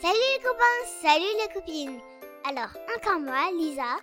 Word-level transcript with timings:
Salut 0.00 0.14
les 0.14 0.42
copains, 0.42 0.86
salut 1.02 1.36
les 1.42 1.52
copines. 1.52 2.00
Alors, 2.48 2.70
encore 2.96 3.20
moi, 3.20 3.50
Lisa, 3.52 3.98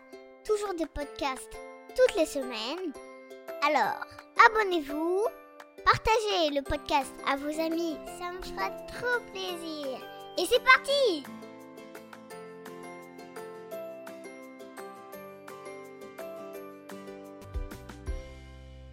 toujours 0.45 0.75
des 0.75 0.85
podcasts 0.85 1.57
toutes 1.95 2.15
les 2.15 2.27
semaines. 2.27 2.93
Alors, 3.63 4.05
abonnez-vous, 4.45 5.25
partagez 5.83 6.51
le 6.51 6.61
podcast 6.61 7.11
à 7.25 7.35
vos 7.35 7.59
amis, 7.59 7.97
ça 8.19 8.31
me 8.31 8.43
fera 8.43 8.69
trop 8.85 9.19
plaisir. 9.31 9.99
Et 10.37 10.45
c'est 10.45 10.63
parti 10.63 11.23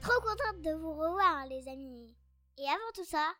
Trop 0.00 0.20
contente 0.22 0.62
de 0.62 0.72
vous 0.72 0.92
revoir 0.92 1.44
les 1.50 1.68
amis. 1.68 2.16
Et 2.56 2.66
avant 2.66 2.92
tout 2.94 3.04
ça, 3.04 3.34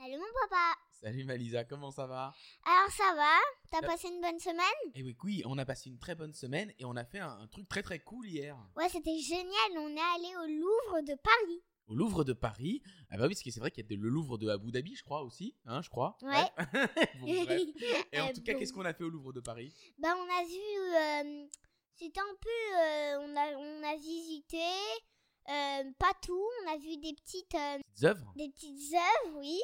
salut 0.00 0.16
mon 0.18 0.32
papa. 0.48 0.76
Salut 0.92 1.24
Malisa, 1.24 1.64
comment 1.64 1.90
ça 1.90 2.06
va? 2.06 2.32
Alors 2.64 2.90
ça 2.90 3.14
va? 3.14 3.36
T'as 3.70 3.86
passé 3.86 4.08
une 4.08 4.20
bonne 4.20 4.38
semaine? 4.38 4.92
Eh 4.94 5.02
oui, 5.02 5.16
oui, 5.24 5.42
on 5.46 5.56
a 5.58 5.64
passé 5.64 5.88
une 5.90 5.98
très 5.98 6.14
bonne 6.14 6.34
semaine 6.34 6.72
et 6.78 6.84
on 6.84 6.96
a 6.96 7.04
fait 7.04 7.18
un, 7.18 7.38
un 7.40 7.46
truc 7.48 7.68
très 7.68 7.82
très 7.82 7.98
cool 8.00 8.26
hier. 8.26 8.56
Ouais, 8.76 8.88
c'était 8.88 9.18
génial. 9.18 9.70
On 9.76 9.88
est 9.96 10.00
allé 10.16 10.36
au 10.36 10.46
Louvre 10.60 11.00
de 11.02 11.14
Paris. 11.14 11.62
Au 11.88 11.94
Louvre 11.94 12.24
de 12.24 12.32
Paris? 12.32 12.82
Ah 13.10 13.16
bah 13.16 13.24
oui, 13.24 13.30
parce 13.34 13.42
que 13.42 13.50
c'est 13.50 13.60
vrai 13.60 13.70
qu'il 13.70 13.84
y 13.84 13.94
a 13.94 13.96
le 13.96 14.08
Louvre 14.08 14.38
de 14.38 14.48
Abu 14.48 14.70
Dhabi, 14.70 14.94
je 14.94 15.02
crois 15.02 15.22
aussi, 15.22 15.56
hein, 15.64 15.82
je 15.82 15.88
crois. 15.90 16.16
Ouais. 16.22 16.46
Bon, 17.20 17.44
bref. 17.44 17.62
Et 18.12 18.20
en 18.20 18.28
Euh, 18.28 18.32
tout 18.32 18.42
cas, 18.42 18.54
qu'est-ce 18.54 18.72
qu'on 18.72 18.84
a 18.84 18.94
fait 18.94 19.04
au 19.04 19.08
Louvre 19.10 19.32
de 19.32 19.40
Paris? 19.40 19.74
Bah, 19.98 20.14
on 20.16 20.22
a 20.22 20.44
vu. 20.44 21.30
euh, 21.30 21.46
C'était 21.96 22.20
un 22.20 22.34
peu. 22.40 22.78
euh, 22.78 23.18
on, 23.26 23.36
a, 23.36 23.56
on 23.56 23.82
a 23.84 23.96
visité. 23.96 24.58
euh, 25.48 25.90
pas 25.98 26.12
tout. 26.22 26.46
On 26.64 26.72
a 26.72 26.76
vu 26.78 26.96
des 26.98 27.14
petites, 27.14 27.54
euh, 27.54 27.78
Des 27.98 28.04
œuvres? 28.04 28.32
des 28.36 28.48
petites 28.50 28.94
œuvres, 28.94 29.38
oui. 29.38 29.58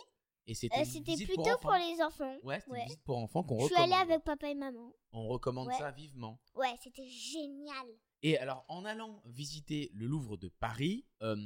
Et 0.48 0.54
c'était 0.54 0.78
Euh, 0.80 0.84
C'était 0.84 1.16
plutôt 1.24 1.58
pour, 1.60 1.72
les 1.72 2.00
enfants. 2.02 2.36
Ouais, 2.44 2.60
c'était 2.60 2.70
Ouais. 2.70 2.78
une 2.82 2.84
visite 2.86 3.02
pour 3.02 3.16
enfants 3.18 3.42
qu'on 3.42 3.58
Je 3.60 3.66
suis 3.66 3.74
recommande. 3.74 3.92
allée 4.00 4.12
avec 4.12 4.24
papa 4.24 4.48
et 4.48 4.54
maman. 4.54 4.92
On 5.12 5.26
recommande 5.28 5.68
Ouais. 5.68 5.78
ça 5.78 5.90
vivement. 5.90 6.38
Ouais, 6.54 6.74
c'était 6.82 7.08
génial. 7.08 7.86
Et 8.22 8.38
alors, 8.38 8.64
en 8.68 8.84
allant 8.84 9.22
visiter 9.26 9.90
le 9.92 10.06
Louvre 10.06 10.36
de 10.36 10.48
Paris, 10.48 11.04
euh, 11.22 11.36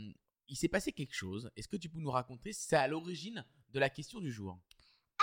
il 0.49 0.57
s'est 0.57 0.69
passé 0.69 0.93
quelque 0.93 1.15
chose. 1.15 1.51
Est-ce 1.57 1.69
que 1.69 1.77
tu 1.77 1.89
peux 1.89 2.01
nous 2.01 2.11
raconter? 2.11 2.53
C'est 2.53 2.77
à 2.77 2.87
l'origine 2.89 3.45
de 3.71 3.79
la 3.79 3.89
question 3.89 4.21
du 4.21 4.31
jour. 4.31 4.59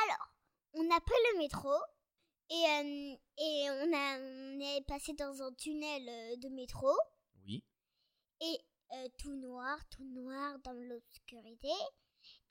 Alors, 0.06 0.34
on 0.74 0.90
a 0.90 1.00
pris 1.00 1.16
le 1.34 1.38
métro. 1.40 1.70
Et, 2.50 2.54
euh, 2.54 3.16
et 3.38 3.70
on, 3.70 3.94
a, 3.94 4.20
on 4.20 4.60
est 4.60 4.82
passé 4.88 5.14
dans 5.14 5.42
un 5.44 5.54
tunnel 5.54 6.40
de 6.40 6.48
métro. 6.50 6.90
Oui. 7.46 7.64
et 8.42 8.58
tout 9.18 9.34
noir, 9.36 9.78
tout 9.90 10.06
noir 10.06 10.58
dans 10.64 10.72
l'obscurité. 10.72 11.68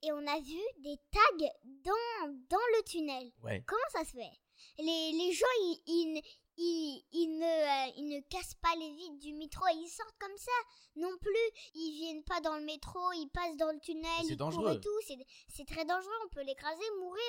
Et 0.03 0.13
on 0.13 0.27
a 0.27 0.41
vu 0.41 0.61
des 0.79 0.97
tags 1.11 1.47
dans, 1.65 2.29
dans 2.51 2.67
le 2.77 2.85
tunnel. 2.85 3.33
Ouais. 3.43 3.63
Comment 3.67 3.81
ça 3.93 4.05
se 4.05 4.13
fait? 4.13 4.31
Les, 4.79 5.13
les 5.13 5.33
gens, 5.33 5.47
ils, 5.61 5.83
ils, 5.87 6.23
ils, 6.59 7.05
ils 7.13 7.39
ne, 7.39 7.45
euh, 7.45 7.93
ils 7.97 8.09
ne 8.09 8.21
cassent 8.29 8.55
pas 8.57 8.75
les 8.79 8.91
vitres 8.93 9.19
du 9.19 9.33
métro 9.35 9.67
et 9.69 9.77
ils 9.77 9.89
sortent 9.89 10.17
comme 10.19 10.37
ça 10.37 10.53
non 10.97 11.17
plus. 11.21 11.73
Ils 11.75 11.93
viennent 11.99 12.25
pas 12.25 12.41
dans 12.41 12.57
le 12.57 12.65
métro, 12.65 12.99
ils 13.15 13.29
passent 13.29 13.57
dans 13.57 13.73
le 13.73 13.81
tunnel, 13.81 14.05
c'est 14.21 14.29
ils 14.29 14.29
courent 14.37 14.51
dangereux. 14.51 14.75
et 14.77 14.81
tout. 14.81 15.01
C'est, 15.07 15.19
c'est 15.49 15.67
très 15.67 15.85
dangereux, 15.85 16.13
on 16.25 16.29
peut 16.29 16.43
l'écraser, 16.45 16.85
mourir. 17.01 17.23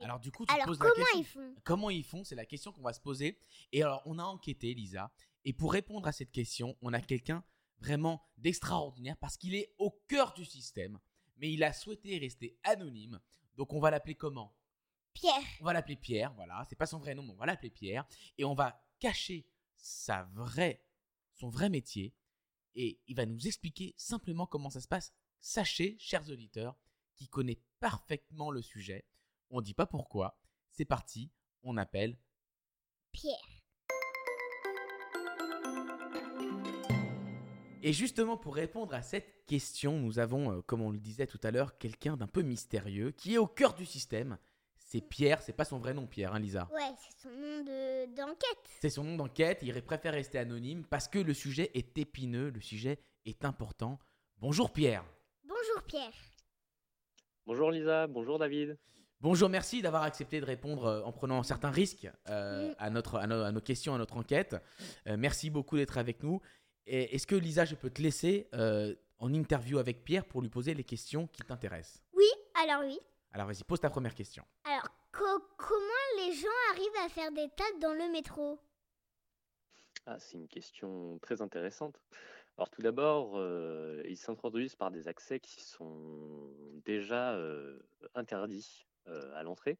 Alors 0.00 0.18
du 0.20 0.32
coup, 0.32 0.44
tu 0.46 0.54
Alors 0.54 0.66
poses 0.66 0.78
la 0.78 0.90
comment 0.90 1.04
question. 1.04 1.20
ils 1.20 1.24
font? 1.24 1.54
Comment 1.64 1.90
ils 1.90 2.04
font? 2.04 2.24
C'est 2.24 2.34
la 2.34 2.46
question 2.46 2.72
qu'on 2.72 2.82
va 2.82 2.92
se 2.92 3.00
poser. 3.00 3.38
Et 3.72 3.82
alors, 3.82 4.02
on 4.06 4.18
a 4.18 4.24
enquêté, 4.24 4.74
Lisa. 4.74 5.12
Et 5.44 5.52
pour 5.52 5.72
répondre 5.72 6.08
à 6.08 6.12
cette 6.12 6.32
question, 6.32 6.76
on 6.82 6.92
a 6.92 7.00
quelqu'un 7.00 7.44
vraiment 7.78 8.22
d'extraordinaire 8.38 9.16
parce 9.20 9.36
qu'il 9.36 9.54
est 9.54 9.74
au 9.78 9.90
cœur 10.08 10.32
du 10.32 10.44
système. 10.44 10.98
Mais 11.42 11.52
il 11.52 11.64
a 11.64 11.72
souhaité 11.72 12.16
rester 12.18 12.56
anonyme. 12.62 13.20
Donc, 13.56 13.72
on 13.72 13.80
va 13.80 13.90
l'appeler 13.90 14.14
comment? 14.14 14.56
Pierre. 15.12 15.42
On 15.60 15.64
va 15.64 15.72
l'appeler 15.72 15.96
Pierre. 15.96 16.32
Voilà, 16.34 16.64
c'est 16.68 16.76
pas 16.76 16.86
son 16.86 17.00
vrai 17.00 17.16
nom, 17.16 17.24
mais 17.24 17.32
on 17.32 17.36
va 17.36 17.46
l'appeler 17.46 17.68
Pierre. 17.68 18.06
Et 18.38 18.44
on 18.44 18.54
va 18.54 18.80
cacher 19.00 19.44
sa 19.76 20.22
vraie, 20.34 20.86
son 21.34 21.48
vrai 21.48 21.68
métier. 21.68 22.14
Et 22.76 23.00
il 23.08 23.16
va 23.16 23.26
nous 23.26 23.48
expliquer 23.48 23.92
simplement 23.96 24.46
comment 24.46 24.70
ça 24.70 24.80
se 24.80 24.86
passe. 24.86 25.12
Sachez, 25.40 25.96
chers 25.98 26.30
auditeurs, 26.30 26.78
qu'il 27.16 27.28
connaît 27.28 27.60
parfaitement 27.80 28.52
le 28.52 28.62
sujet. 28.62 29.04
On 29.50 29.58
ne 29.58 29.64
dit 29.64 29.74
pas 29.74 29.86
pourquoi. 29.86 30.38
C'est 30.70 30.84
parti. 30.84 31.32
On 31.64 31.76
appelle 31.76 32.16
Pierre. 33.10 33.61
Et 37.82 37.92
justement, 37.92 38.36
pour 38.36 38.54
répondre 38.54 38.94
à 38.94 39.02
cette 39.02 39.44
question, 39.46 39.98
nous 39.98 40.18
avons, 40.20 40.52
euh, 40.52 40.62
comme 40.62 40.82
on 40.82 40.90
le 40.90 40.98
disait 41.00 41.26
tout 41.26 41.40
à 41.42 41.50
l'heure, 41.50 41.78
quelqu'un 41.78 42.16
d'un 42.16 42.28
peu 42.28 42.42
mystérieux 42.42 43.10
qui 43.10 43.34
est 43.34 43.38
au 43.38 43.46
cœur 43.48 43.74
du 43.74 43.84
système. 43.84 44.38
C'est 44.76 45.00
Pierre, 45.00 45.42
c'est 45.42 45.52
pas 45.52 45.64
son 45.64 45.78
vrai 45.78 45.94
nom, 45.94 46.06
Pierre, 46.06 46.34
hein, 46.34 46.38
Lisa? 46.38 46.68
Ouais, 46.72 46.92
c'est 46.98 47.22
son 47.28 47.30
nom 47.30 47.64
de, 47.64 48.14
d'enquête. 48.14 48.68
C'est 48.80 48.90
son 48.90 49.04
nom 49.04 49.16
d'enquête, 49.16 49.60
il 49.62 49.82
préfère 49.82 50.12
rester 50.12 50.38
anonyme 50.38 50.84
parce 50.84 51.08
que 51.08 51.18
le 51.18 51.34
sujet 51.34 51.70
est 51.74 51.96
épineux, 51.98 52.50
le 52.50 52.60
sujet 52.60 52.98
est 53.24 53.44
important. 53.44 53.98
Bonjour 54.38 54.72
Pierre. 54.72 55.04
Bonjour 55.44 55.82
Pierre. 55.86 56.12
Bonjour 57.46 57.70
Lisa, 57.70 58.06
bonjour 58.06 58.38
David. 58.38 58.78
Bonjour, 59.20 59.48
merci 59.48 59.82
d'avoir 59.82 60.02
accepté 60.02 60.40
de 60.40 60.44
répondre 60.44 60.84
euh, 60.84 61.02
en 61.04 61.12
prenant 61.12 61.42
certains 61.44 61.70
risques 61.70 62.10
euh, 62.28 62.70
Mm. 62.70 62.74
à, 62.78 62.90
notre, 62.90 63.14
à, 63.16 63.26
nos, 63.26 63.42
à 63.42 63.52
nos 63.52 63.60
questions, 63.60 63.94
à 63.94 63.98
notre 63.98 64.16
enquête. 64.16 64.56
Euh, 65.06 65.16
merci 65.16 65.48
beaucoup 65.48 65.76
d'être 65.76 65.96
avec 65.96 66.22
nous. 66.24 66.40
Et 66.86 67.14
Est-ce 67.14 67.26
que 67.26 67.36
Lisa, 67.36 67.64
je 67.64 67.74
peux 67.74 67.90
te 67.90 68.02
laisser 68.02 68.48
euh, 68.54 68.94
en 69.18 69.32
interview 69.32 69.78
avec 69.78 70.04
Pierre 70.04 70.24
pour 70.24 70.42
lui 70.42 70.48
poser 70.48 70.74
les 70.74 70.84
questions 70.84 71.26
qui 71.28 71.42
t'intéressent? 71.42 72.02
Oui, 72.12 72.26
alors 72.62 72.82
oui. 72.84 72.98
Alors 73.32 73.46
vas-y, 73.46 73.62
pose 73.64 73.80
ta 73.80 73.90
première 73.90 74.14
question. 74.14 74.44
Alors, 74.64 74.88
co- 75.12 75.44
comment 75.56 76.26
les 76.26 76.32
gens 76.34 76.48
arrivent 76.72 77.04
à 77.04 77.08
faire 77.08 77.30
des 77.32 77.48
tags 77.56 77.78
dans 77.80 77.94
le 77.94 78.10
métro? 78.12 78.58
Ah, 80.06 80.18
c'est 80.18 80.36
une 80.36 80.48
question 80.48 81.18
très 81.20 81.40
intéressante. 81.40 82.00
Alors 82.58 82.68
tout 82.68 82.82
d'abord, 82.82 83.38
euh, 83.38 84.02
ils 84.06 84.16
s'introduisent 84.16 84.74
par 84.74 84.90
des 84.90 85.08
accès 85.08 85.40
qui 85.40 85.60
sont 85.62 86.50
déjà 86.84 87.34
euh, 87.34 87.78
interdits 88.14 88.86
euh, 89.06 89.32
à 89.34 89.42
l'entrée. 89.44 89.78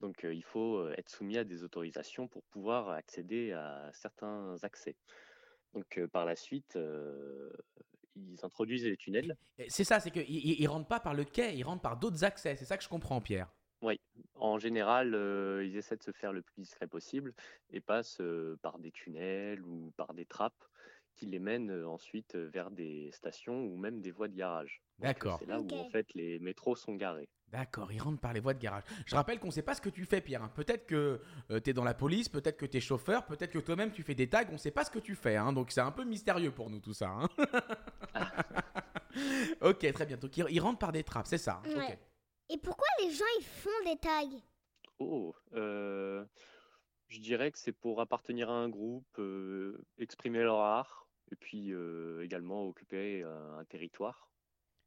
Donc 0.00 0.24
euh, 0.24 0.32
il 0.32 0.44
faut 0.44 0.88
être 0.90 1.08
soumis 1.08 1.38
à 1.38 1.44
des 1.44 1.64
autorisations 1.64 2.28
pour 2.28 2.44
pouvoir 2.44 2.90
accéder 2.90 3.52
à 3.52 3.90
certains 3.94 4.56
accès. 4.62 4.94
Donc 5.74 6.00
par 6.12 6.24
la 6.24 6.36
suite, 6.36 6.78
ils 8.16 8.44
introduisent 8.44 8.86
les 8.86 8.96
tunnels. 8.96 9.36
C'est 9.68 9.84
ça, 9.84 10.00
c'est 10.00 10.10
qu'ils 10.10 10.62
ne 10.62 10.68
rentrent 10.68 10.88
pas 10.88 11.00
par 11.00 11.14
le 11.14 11.24
quai, 11.24 11.54
ils 11.56 11.62
rentrent 11.62 11.82
par 11.82 11.98
d'autres 11.98 12.24
accès. 12.24 12.56
C'est 12.56 12.64
ça 12.64 12.76
que 12.76 12.82
je 12.84 12.88
comprends, 12.88 13.20
Pierre. 13.20 13.48
En 14.34 14.58
général, 14.58 15.14
euh, 15.14 15.64
ils 15.64 15.76
essaient 15.76 15.96
de 15.96 16.02
se 16.02 16.12
faire 16.12 16.32
le 16.32 16.42
plus 16.42 16.62
discret 16.62 16.86
possible 16.86 17.34
et 17.70 17.80
passent 17.80 18.20
euh, 18.20 18.56
par 18.62 18.78
des 18.78 18.92
tunnels 18.92 19.62
ou 19.64 19.92
par 19.96 20.14
des 20.14 20.26
trappes 20.26 20.64
qui 21.18 21.26
les 21.26 21.38
mènent 21.38 21.70
euh, 21.70 21.88
ensuite 21.88 22.34
euh, 22.36 22.48
vers 22.52 22.70
des 22.70 23.10
stations 23.12 23.64
ou 23.66 23.76
même 23.76 24.00
des 24.00 24.10
voies 24.10 24.28
de 24.28 24.36
garage. 24.36 24.80
Euh, 25.00 25.02
D'accord. 25.02 25.38
C'est 25.40 25.46
là 25.46 25.60
où 25.60 25.68
en 25.74 25.84
fait 25.90 26.06
les 26.14 26.38
métros 26.38 26.76
sont 26.76 26.94
garés. 26.94 27.28
D'accord, 27.48 27.90
ils 27.92 28.00
rentrent 28.00 28.20
par 28.20 28.32
les 28.32 28.40
voies 28.40 28.54
de 28.54 28.58
garage. 28.58 28.82
Je 29.06 29.14
rappelle 29.14 29.38
qu'on 29.40 29.46
ne 29.48 29.52
sait 29.52 29.62
pas 29.62 29.74
ce 29.74 29.80
que 29.80 29.88
tu 29.88 30.04
fais, 30.04 30.20
Pierre. 30.20 30.42
hein. 30.42 30.52
Peut-être 30.54 30.86
que 30.86 31.20
tu 31.48 31.70
es 31.70 31.72
dans 31.72 31.84
la 31.84 31.94
police, 31.94 32.28
peut-être 32.28 32.58
que 32.58 32.66
tu 32.66 32.76
es 32.76 32.80
chauffeur, 32.80 33.24
peut-être 33.24 33.50
que 33.50 33.58
toi-même 33.58 33.90
tu 33.90 34.02
fais 34.02 34.14
des 34.14 34.28
tags, 34.28 34.44
on 34.50 34.52
ne 34.52 34.56
sait 34.58 34.70
pas 34.70 34.84
ce 34.84 34.90
que 34.90 34.98
tu 34.98 35.14
fais. 35.14 35.36
hein. 35.36 35.52
Donc 35.52 35.70
c'est 35.70 35.80
un 35.80 35.90
peu 35.92 36.04
mystérieux 36.04 36.50
pour 36.52 36.68
nous 36.68 36.80
tout 36.80 36.92
ça. 36.92 37.08
hein. 37.10 37.28
ok, 39.62 39.92
très 39.92 40.06
bien. 40.06 40.16
Donc 40.18 40.36
ils, 40.36 40.60
rentrent 40.60 40.78
par 40.78 40.92
des 40.92 41.02
trappes, 41.04 41.26
c'est 41.26 41.38
ça. 41.38 41.62
hein. 41.64 41.94
Et 42.50 42.58
pourquoi 42.58 42.86
les 43.02 43.10
gens 43.10 43.24
ils 43.38 43.44
font 43.44 43.70
des 43.84 43.96
tags? 43.96 44.40
Oh, 44.98 45.34
euh, 45.54 46.24
je 47.08 47.20
dirais 47.20 47.50
que 47.50 47.58
c'est 47.58 47.72
pour 47.72 48.00
appartenir 48.00 48.50
à 48.50 48.54
un 48.54 48.68
groupe, 48.68 49.06
euh, 49.18 49.82
exprimer 49.98 50.42
leur 50.42 50.58
art 50.60 51.07
et 51.30 51.36
puis 51.36 51.72
euh, 51.72 52.24
également 52.24 52.66
occuper 52.66 53.22
euh, 53.22 53.58
un 53.58 53.64
territoire. 53.64 54.30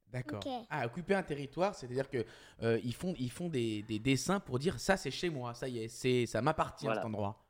D'accord. 0.07 0.43
Ah, 0.69 0.85
occuper 0.85 1.15
un 1.15 1.23
territoire, 1.23 1.73
c'est-à-dire 1.73 2.09
que 2.09 2.25
euh, 2.63 2.79
ils 2.83 2.93
font, 2.93 3.13
ils 3.17 3.31
font 3.31 3.47
des, 3.47 3.81
des 3.83 3.97
dessins 3.99 4.41
pour 4.41 4.59
dire 4.59 4.77
ça 4.79 4.97
c'est 4.97 5.11
chez 5.11 5.29
moi, 5.29 5.53
ça 5.53 5.69
y 5.69 5.79
est, 5.79 5.87
c'est, 5.87 6.25
ça 6.25 6.41
m'appartient 6.41 6.85
Voilà. 6.85 7.01
cet 7.01 7.05
endroit. 7.05 7.45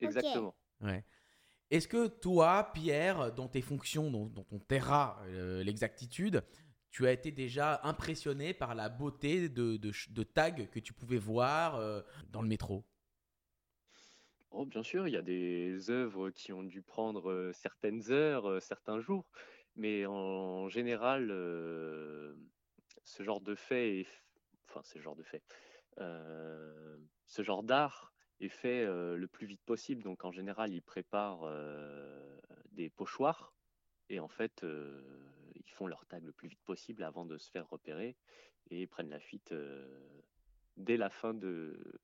Exactement. 0.00 0.54
Ouais. 0.80 1.04
Est-ce 1.70 1.86
que 1.86 2.08
toi, 2.08 2.70
Pierre, 2.74 3.32
dans 3.32 3.48
tes 3.48 3.60
fonctions, 3.60 4.10
dans, 4.10 4.26
dans 4.26 4.44
ton 4.44 4.58
terrain, 4.58 5.16
euh, 5.26 5.62
l'exactitude, 5.62 6.42
tu 6.90 7.06
as 7.06 7.12
été 7.12 7.30
déjà 7.30 7.80
impressionné 7.84 8.52
par 8.52 8.74
la 8.74 8.88
beauté 8.88 9.48
de, 9.48 9.76
de, 9.76 10.22
tags 10.24 10.50
que 10.50 10.80
tu 10.80 10.92
pouvais 10.92 11.18
voir 11.18 11.76
euh, 11.76 12.02
dans 12.28 12.42
le 12.42 12.48
métro? 12.48 12.84
Oh, 14.52 14.66
bien 14.66 14.82
sûr, 14.82 15.06
il 15.06 15.12
y 15.12 15.16
a 15.16 15.22
des 15.22 15.90
œuvres 15.90 16.30
qui 16.30 16.52
ont 16.52 16.64
dû 16.64 16.82
prendre 16.82 17.52
certaines 17.54 18.10
heures, 18.10 18.60
certains 18.60 19.00
jours, 19.00 19.26
mais 19.76 20.06
en 20.06 20.68
général, 20.68 21.28
ce 23.04 23.22
genre 23.22 23.40
de 23.40 23.54
fait, 23.54 24.00
est 24.00 24.06
enfin, 24.68 24.82
ce 24.82 24.98
genre 24.98 25.16
de 25.16 25.22
fait, 25.22 25.42
ce 25.96 27.42
genre 27.42 27.62
d'art 27.62 28.12
est 28.40 28.48
fait 28.48 28.84
le 28.86 29.26
plus 29.28 29.46
vite 29.46 29.62
possible. 29.64 30.02
Donc, 30.02 30.24
en 30.24 30.32
général, 30.32 30.72
ils 30.72 30.82
préparent 30.82 31.48
des 32.72 32.90
pochoirs 32.90 33.54
et 34.08 34.18
en 34.18 34.28
fait, 34.28 34.64
ils 35.54 35.70
font 35.70 35.86
leur 35.86 36.06
tag 36.06 36.24
le 36.24 36.32
plus 36.32 36.48
vite 36.48 36.62
possible 36.64 37.04
avant 37.04 37.24
de 37.24 37.38
se 37.38 37.50
faire 37.50 37.68
repérer 37.68 38.16
et 38.70 38.86
prennent 38.88 39.10
la 39.10 39.20
fuite 39.20 39.54
dès 40.76 40.96
la 40.96 41.10
fin 41.10 41.34
de, 41.34 42.00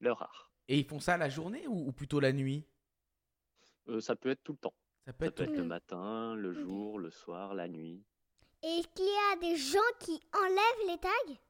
l'heure 0.00 0.18
rare. 0.18 0.51
Et 0.68 0.78
ils 0.78 0.84
font 0.86 1.00
ça 1.00 1.16
la 1.16 1.28
journée 1.28 1.66
ou, 1.66 1.88
ou 1.88 1.92
plutôt 1.92 2.20
la 2.20 2.32
nuit? 2.32 2.66
Euh, 3.88 4.00
ça 4.00 4.16
peut 4.16 4.30
être 4.30 4.42
tout 4.42 4.52
le 4.52 4.58
temps. 4.58 4.74
Ça 5.04 5.12
peut 5.12 5.24
Ça 5.24 5.30
être. 5.30 5.36
peut 5.36 5.42
être 5.44 5.56
le 5.56 5.64
matin, 5.64 6.34
le 6.36 6.52
jour, 6.52 6.98
le 6.98 7.10
soir, 7.10 7.54
la 7.54 7.68
nuit. 7.68 8.02
Et 8.62 8.68
est-ce 8.68 8.88
qu'il 8.88 9.04
y 9.04 9.32
a 9.32 9.36
des 9.40 9.56
gens 9.56 9.78
qui 10.00 10.20
enlèvent 10.32 10.88
les 10.88 10.98
tags? 10.98 11.40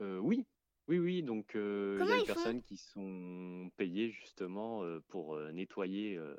Euh, 0.00 0.18
oui, 0.18 0.46
oui, 0.88 0.98
oui. 0.98 1.22
Donc, 1.22 1.56
euh, 1.56 1.98
il 2.02 2.08
y 2.08 2.12
a 2.12 2.20
des 2.20 2.26
personnes 2.26 2.62
qui 2.62 2.76
sont 2.76 3.70
payées 3.76 4.10
justement 4.10 4.84
euh, 4.84 5.00
pour 5.08 5.34
euh, 5.34 5.50
nettoyer 5.52 6.16
euh, 6.16 6.34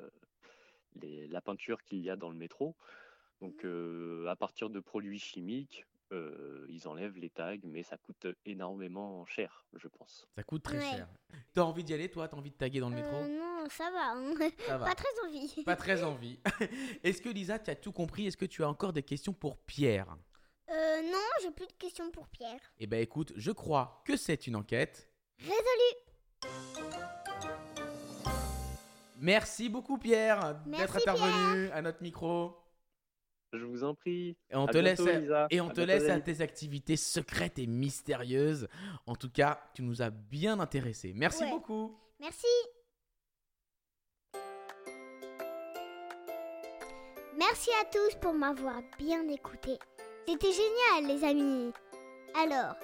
les- 0.96 1.28
la 1.28 1.40
peinture 1.40 1.82
qu'il 1.82 1.98
y 2.00 2.10
a 2.10 2.16
dans 2.16 2.30
le 2.30 2.36
métro. 2.36 2.74
Donc, 3.40 3.64
euh, 3.64 4.26
à 4.28 4.36
partir 4.36 4.70
de 4.70 4.80
produits 4.80 5.18
chimiques, 5.18 5.84
euh, 6.12 6.66
ils 6.68 6.86
enlèvent 6.86 7.16
les 7.16 7.30
tags, 7.30 7.56
mais 7.64 7.82
ça 7.82 7.96
coûte 7.96 8.26
énormément 8.44 9.24
cher, 9.26 9.64
je 9.74 9.88
pense. 9.88 10.26
Ça 10.36 10.42
coûte 10.42 10.62
très 10.62 10.78
Ouais. 10.78 10.90
cher. 10.90 11.08
T'as 11.54 11.62
envie 11.62 11.82
d'y 11.84 11.94
aller, 11.94 12.10
toi? 12.10 12.28
T'as 12.28 12.36
envie 12.36 12.50
de 12.50 12.56
taguer 12.56 12.80
dans 12.80 12.90
le 12.90 12.96
métro? 12.96 13.16
Euh, 13.16 13.28
Non, 13.28 13.68
ça 13.70 13.90
va. 13.90 14.12
hein. 14.12 14.34
Ça 14.66 14.78
va. 14.78 14.86
Pas 14.86 14.94
très 14.94 15.26
envie. 15.26 15.64
Pas 15.64 15.76
très 15.76 16.02
envie. 16.04 16.38
Est-ce 17.02 17.20
que 17.22 17.28
Lisa, 17.28 17.58
tu 17.58 17.70
as 17.70 17.76
tout 17.76 17.92
compris? 17.92 18.26
Est-ce 18.26 18.36
que 18.36 18.44
tu 18.46 18.62
as 18.62 18.68
encore 18.68 18.92
des 18.92 19.02
questions 19.02 19.32
pour 19.32 19.56
Pierre? 19.58 20.16
Euh, 20.70 21.02
non, 21.02 21.18
j'ai 21.42 21.50
plus 21.50 21.66
de 21.66 21.72
questions 21.72 22.10
pour 22.10 22.28
Pierre. 22.28 22.60
Eh 22.78 22.86
ben 22.86 23.00
écoute, 23.00 23.32
je 23.36 23.50
crois 23.50 24.02
que 24.06 24.16
c'est 24.16 24.46
une 24.46 24.56
enquête. 24.56 25.08
Résolu. 25.38 26.62
Merci 29.20 29.68
beaucoup 29.68 29.98
Pierre 29.98 30.56
d'être 30.66 30.96
intervenu 30.96 31.70
à 31.70 31.82
notre 31.82 32.02
micro. 32.02 32.56
Je 33.52 33.64
vous 33.64 33.84
en 33.84 33.94
prie. 33.94 34.36
Et 34.50 34.56
on 34.56 34.64
À 34.64 34.72
te 34.72 34.78
bientôt, 34.78 35.04
laisse 35.06 35.20
Lisa. 35.20 35.46
et 35.50 35.60
on 35.60 35.68
À 35.68 35.72
te 35.72 35.80
laisse 35.82 36.08
à 36.08 36.20
tes 36.20 36.40
activités 36.40 36.96
secrètes 36.96 37.58
et 37.58 37.66
mystérieuses. 37.66 38.66
En 39.06 39.14
tout 39.14 39.30
cas, 39.30 39.60
tu 39.74 39.82
nous 39.82 40.00
as 40.02 40.10
bien 40.10 40.58
intéressés. 40.60 41.12
Merci 41.14 41.44
Ouais. 41.44 41.50
beaucoup. 41.50 41.94
Merci. 42.20 42.46
Merci 47.36 47.70
à 47.80 47.84
tous 47.86 48.14
pour 48.20 48.34
m'avoir 48.34 48.80
bien 48.98 49.26
écouté. 49.28 49.78
C'était 50.26 50.52
génial, 50.52 51.06
les 51.16 51.24
amis. 51.24 51.72
Alors, 52.34 52.76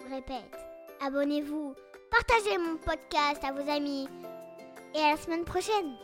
je 0.00 0.04
vous 0.04 0.14
répète, 0.14 0.56
abonnez-vous, 1.00 1.74
partagez 2.10 2.58
mon 2.58 2.76
podcast 2.78 3.42
à 3.44 3.52
vos 3.52 3.68
amis 3.70 4.08
et 4.94 4.98
à 4.98 5.10
la 5.12 5.16
semaine 5.16 5.44
prochaine. 5.44 5.94